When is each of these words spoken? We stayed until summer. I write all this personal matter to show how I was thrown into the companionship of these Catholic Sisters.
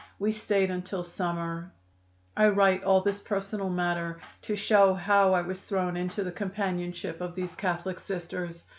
We 0.17 0.31
stayed 0.31 0.71
until 0.71 1.03
summer. 1.03 1.71
I 2.35 2.47
write 2.47 2.83
all 2.83 3.01
this 3.01 3.21
personal 3.21 3.69
matter 3.69 4.19
to 4.41 4.55
show 4.55 4.95
how 4.95 5.33
I 5.33 5.41
was 5.43 5.61
thrown 5.63 5.95
into 5.95 6.23
the 6.23 6.31
companionship 6.31 7.21
of 7.21 7.35
these 7.35 7.53
Catholic 7.55 7.99
Sisters. 7.99 8.63